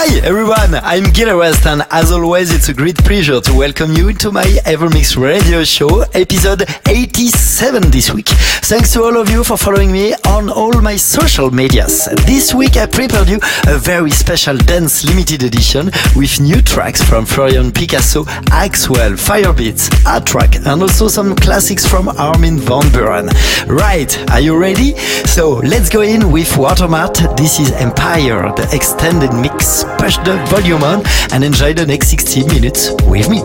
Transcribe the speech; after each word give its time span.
Hi 0.00 0.20
everyone, 0.22 0.76
I'm 0.76 1.10
Gil 1.12 1.28
Everest 1.28 1.66
and 1.66 1.82
as 1.90 2.12
always 2.12 2.54
it's 2.54 2.68
a 2.68 2.72
great 2.72 2.96
pleasure 2.98 3.40
to 3.40 3.52
welcome 3.52 3.94
you 3.94 4.12
to 4.12 4.30
my 4.30 4.44
Evermix 4.64 5.20
radio 5.20 5.64
show, 5.64 6.02
episode 6.14 6.62
87 6.86 7.90
this 7.90 8.14
week. 8.14 8.28
Thanks 8.28 8.92
to 8.92 9.02
all 9.02 9.16
of 9.16 9.28
you 9.28 9.42
for 9.42 9.56
following 9.56 9.90
me 9.90 10.14
on 10.28 10.50
all 10.50 10.80
my 10.82 10.94
social 10.94 11.50
medias. 11.50 12.04
This 12.26 12.54
week 12.54 12.76
I 12.76 12.86
prepared 12.86 13.28
you 13.28 13.40
a 13.66 13.76
very 13.76 14.12
special 14.12 14.56
dance 14.56 15.04
limited 15.04 15.42
edition 15.42 15.86
with 16.14 16.38
new 16.38 16.62
tracks 16.62 17.02
from 17.02 17.26
Florian 17.26 17.72
Picasso, 17.72 18.22
Axwell, 18.54 19.18
Firebeatz, 19.18 19.90
A-Trak 20.06 20.64
and 20.64 20.80
also 20.80 21.08
some 21.08 21.34
classics 21.34 21.84
from 21.84 22.06
Armin 22.06 22.60
van 22.60 22.84
Buuren. 22.92 23.32
Right, 23.66 24.16
are 24.30 24.40
you 24.40 24.56
ready? 24.56 24.96
So 25.26 25.54
let's 25.54 25.88
go 25.88 26.02
in 26.02 26.30
with 26.30 26.56
Watermart. 26.56 27.14
This 27.36 27.58
is 27.58 27.72
Empire, 27.72 28.52
the 28.54 28.68
extended 28.72 29.32
mix 29.32 29.87
push 29.96 30.16
the 30.18 30.36
volume 30.50 30.82
on 30.82 31.02
and 31.32 31.42
enjoy 31.44 31.72
the 31.72 31.86
next 31.86 32.08
60 32.08 32.46
minutes 32.46 32.92
with 33.04 33.28
me. 33.28 33.42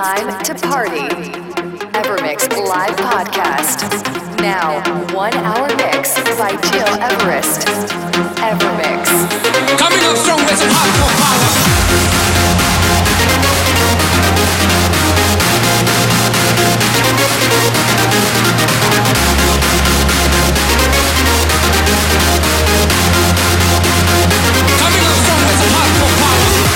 time 0.00 0.42
to 0.42 0.54
party. 0.54 1.08
Evermix 1.92 2.48
live 2.56 2.96
podcast. 2.96 3.84
Now, 4.40 4.80
one 5.14 5.34
hour 5.34 5.68
mix 5.76 6.14
by 6.38 6.52
Gil 6.72 6.88
Everest. 7.04 7.66
Evermix. 8.40 9.04
Coming 9.78 10.02
up 10.04 10.16
strong 10.16 10.40
with 10.46 10.56
some 10.56 10.70
hardcore 10.70 11.16
power. 11.20 11.70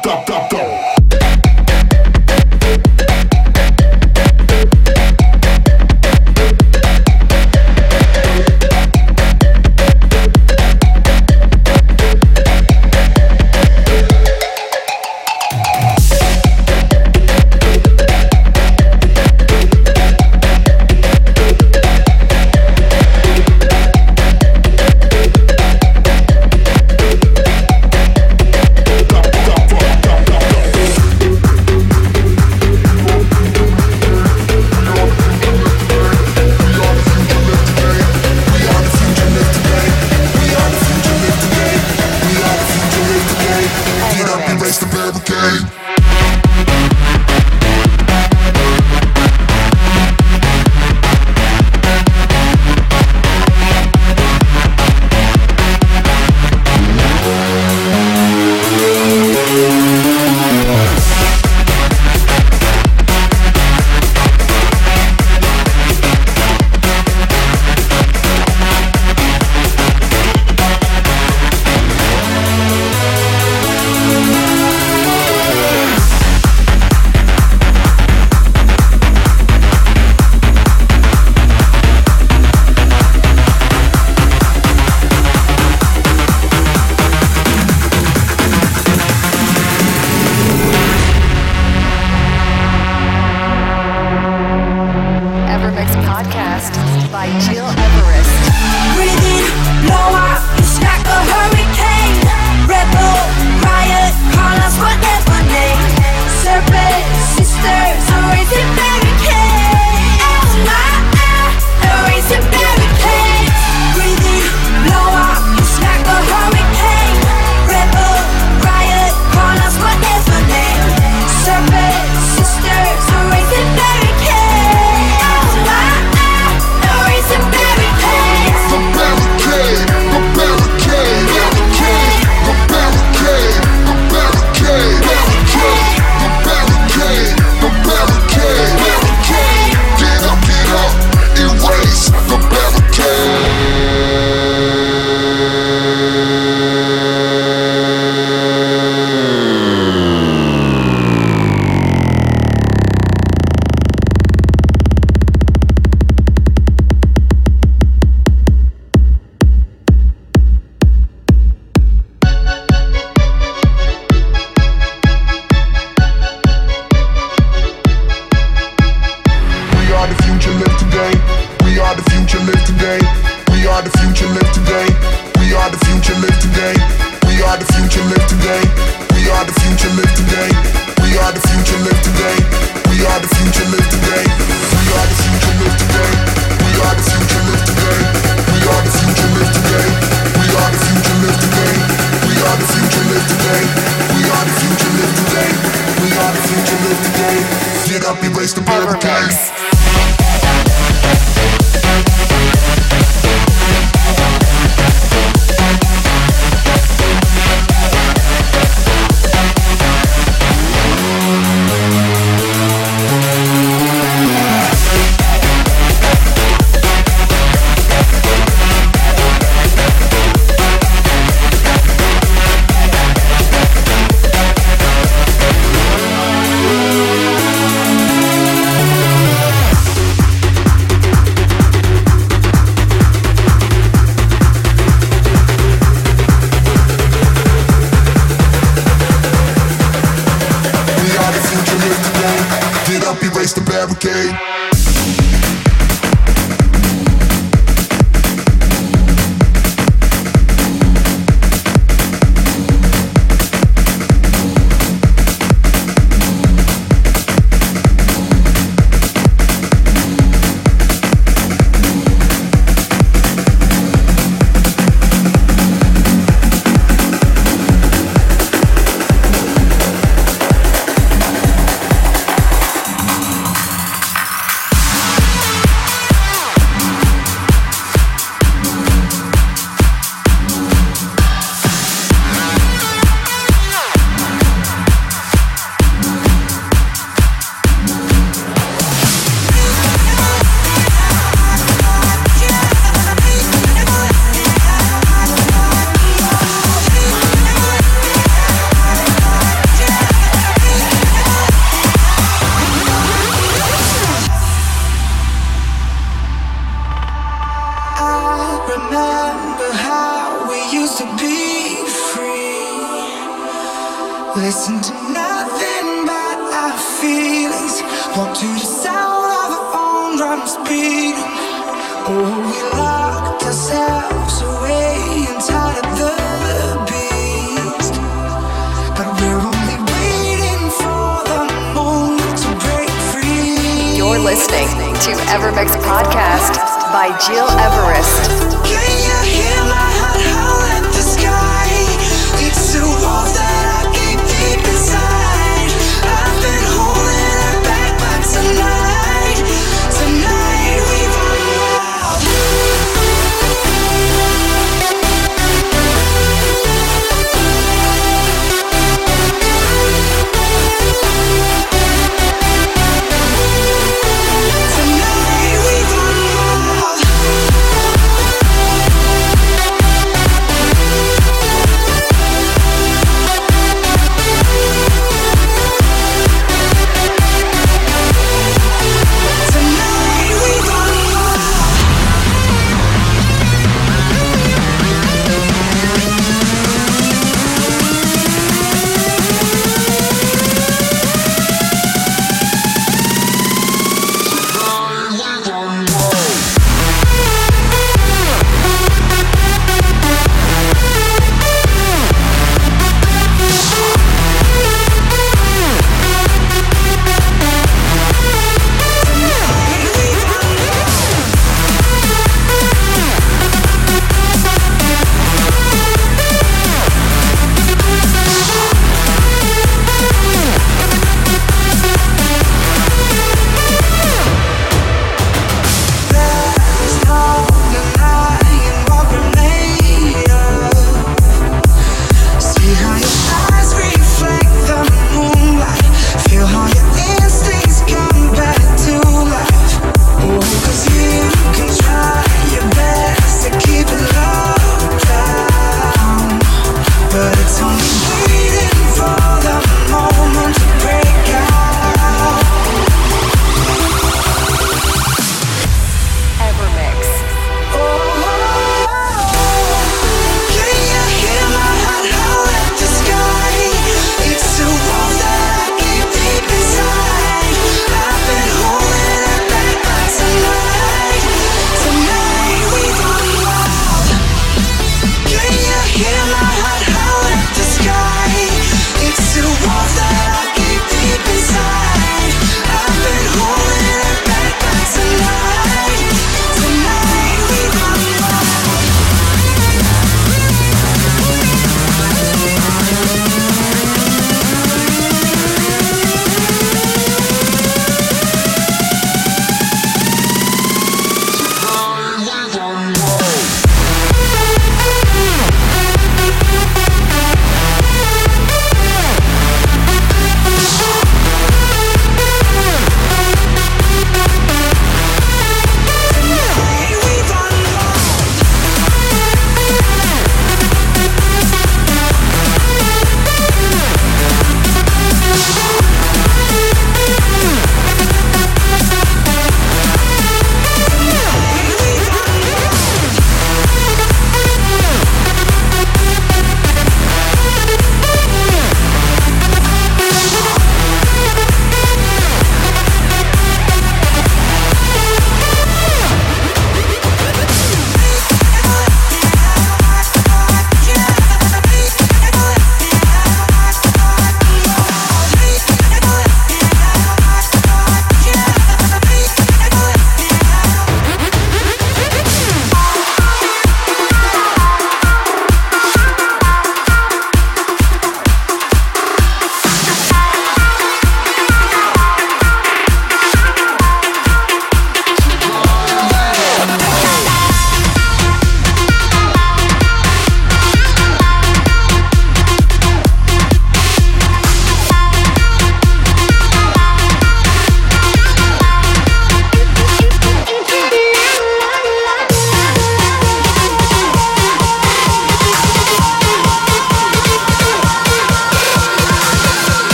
top, 0.00 0.24
top, 0.26 0.48
top. 0.48 0.61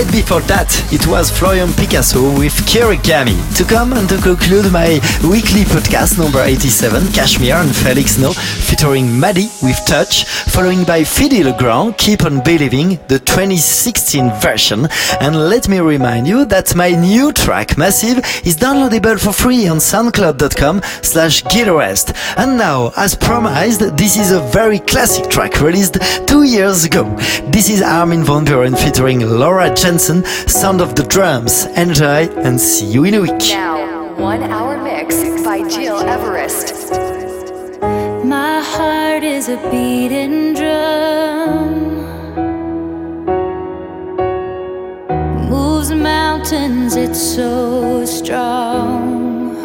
Before 0.00 0.40
that, 0.48 0.72
it 0.92 1.06
was 1.06 1.30
Florian 1.30 1.72
Picasso 1.74 2.22
with 2.38 2.54
Kirigami. 2.64 3.36
To 3.58 3.64
come 3.64 3.92
and 3.92 4.08
to 4.08 4.16
conclude 4.16 4.72
my 4.72 4.98
weekly 5.22 5.62
podcast 5.64 6.18
number 6.18 6.40
87, 6.40 7.12
Cashmere 7.12 7.56
and 7.56 7.74
Felix 7.76 8.18
No, 8.18 8.32
featuring 8.32 9.20
Maddie 9.20 9.50
with 9.62 9.78
Touch, 9.86 10.24
following 10.24 10.84
by 10.84 11.02
Fedde 11.02 11.44
Le 11.44 11.56
Grand, 11.56 11.96
Keep 11.98 12.24
on 12.24 12.42
Believing, 12.42 12.98
the 13.08 13.18
2016 13.18 14.30
version. 14.40 14.88
And 15.20 15.36
let 15.48 15.68
me 15.68 15.80
remind 15.80 16.26
you 16.26 16.44
that 16.46 16.74
my 16.74 16.90
new 16.90 17.30
track, 17.32 17.76
Massive, 17.76 18.18
is 18.44 18.56
downloadable 18.56 19.20
for 19.20 19.32
free 19.32 19.68
on 19.68 19.76
soundcloud.com 19.78 20.80
slash 21.02 21.42
gileverest. 21.44 22.16
And 22.38 22.56
now, 22.56 22.92
as 22.96 23.14
promised, 23.14 23.96
this 23.96 24.16
is 24.16 24.32
a 24.32 24.40
very 24.40 24.78
classic 24.78 25.28
track 25.28 25.60
released 25.60 25.98
two 26.26 26.44
years 26.44 26.84
ago. 26.84 27.04
This 27.52 27.68
is 27.68 27.82
Armin 27.82 28.24
van 28.24 28.46
Buuren 28.46 28.76
featuring 28.78 29.20
Laura 29.20 29.68
Jansen, 29.90 30.24
Sound 30.46 30.80
of 30.80 30.94
the 30.94 31.02
Drums. 31.02 31.66
Enjoy 31.76 32.28
and 32.46 32.60
see 32.60 32.86
you 32.86 33.02
in 33.02 33.14
a 33.14 33.22
week. 33.22 33.42
Now, 33.48 34.14
one 34.14 34.40
hour 34.44 34.80
mix 34.80 35.16
by 35.42 35.68
Gil 35.68 35.98
Everest. 35.98 36.92
My 38.24 38.62
heart 38.62 39.24
is 39.24 39.48
a 39.48 39.56
beating 39.68 40.54
drum. 40.54 41.74
Moves 45.50 45.90
mountains, 45.90 46.94
it's 46.94 47.20
so 47.20 48.04
strong. 48.04 49.56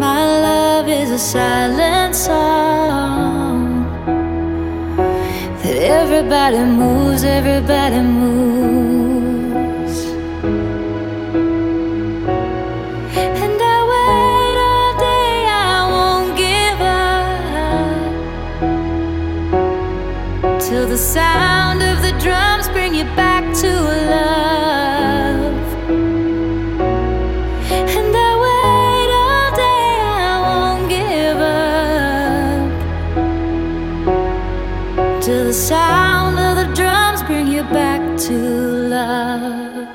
My 0.00 0.22
love 0.48 0.88
is 0.88 1.12
a 1.12 1.18
silent 1.20 2.16
song 2.16 3.05
everybody 6.16 6.64
moves, 6.64 7.24
everybody 7.24 8.00
moves. 8.00 8.65
To 38.26 38.32
love. 38.88 39.88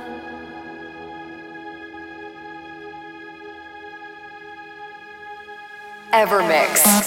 Evermix. 6.13 7.00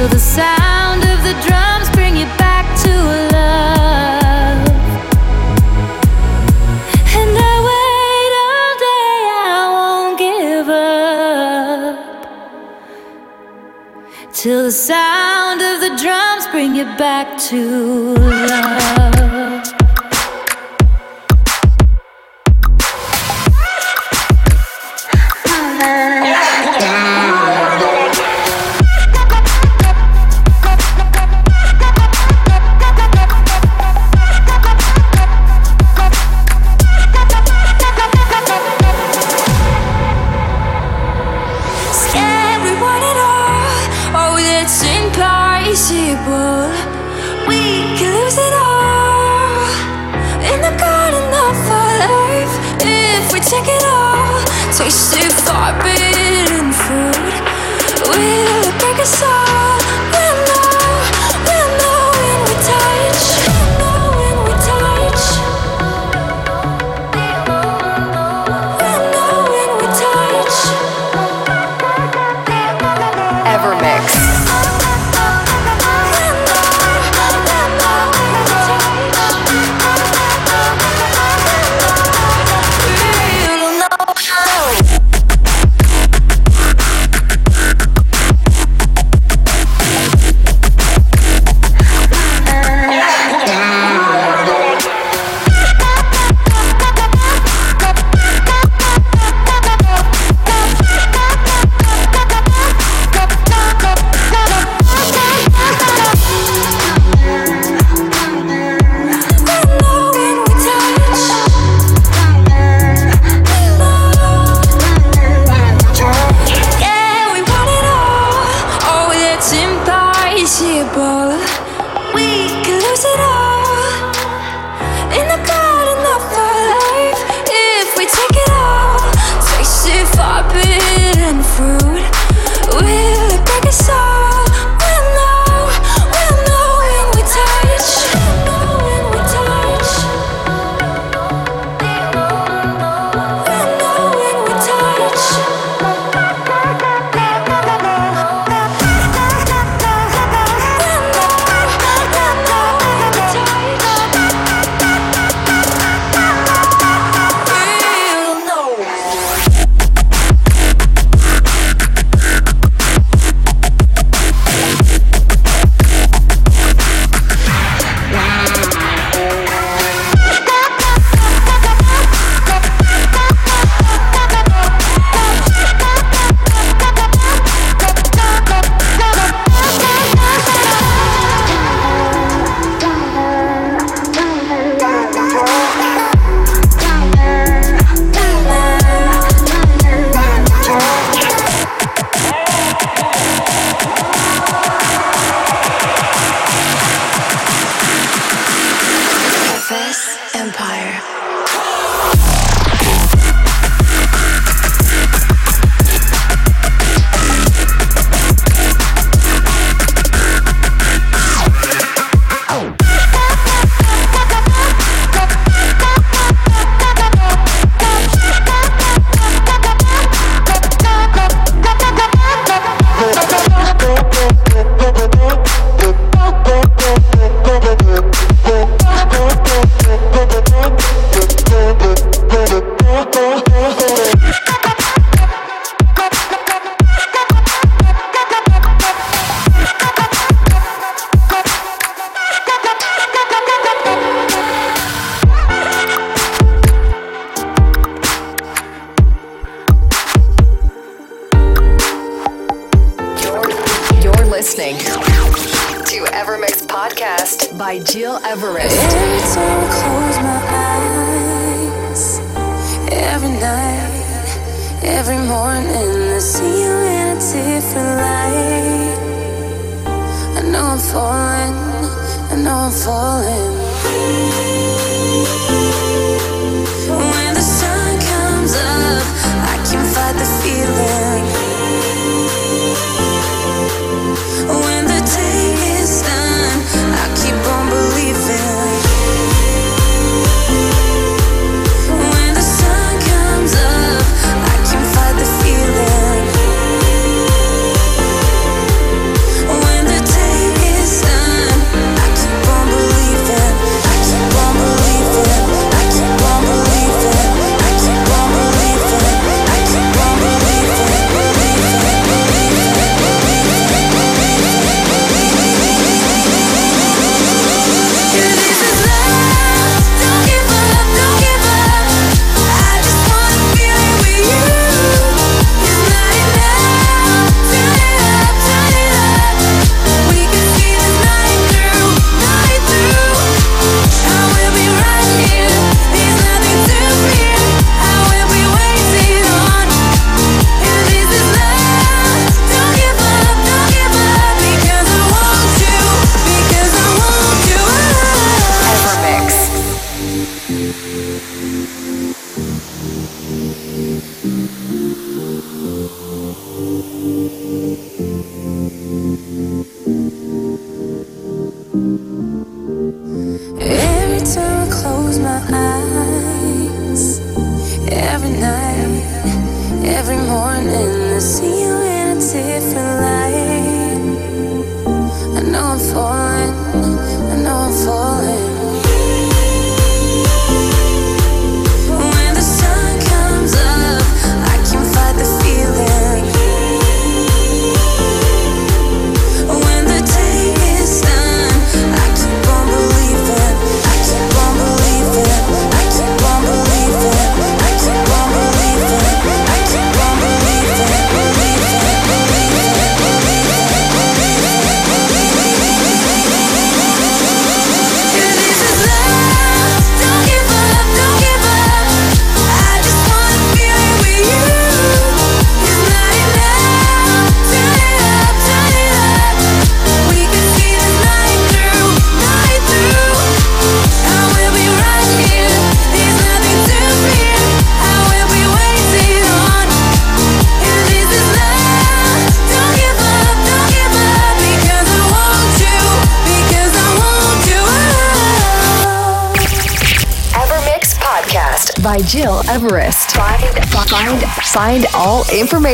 Till 0.00 0.08
the 0.08 0.18
sound 0.18 1.02
of 1.02 1.22
the 1.24 1.34
drums 1.46 1.90
bring 1.90 2.16
you 2.16 2.24
back 2.38 2.64
to 2.84 2.88
love. 3.36 4.66
And 7.20 7.32
I 7.50 7.54
wait 7.68 8.32
all 8.48 8.72
day, 8.88 9.18
I 9.52 9.60
won't 9.76 10.16
give 10.18 10.68
up 10.70 11.98
till 14.32 14.62
the 14.62 14.72
sound 14.72 15.60
of 15.60 15.80
the 15.82 15.92
drums 16.02 16.46
bring 16.46 16.74
you 16.74 16.86
back 16.96 17.36
to 17.50 18.14
love. 18.14 19.19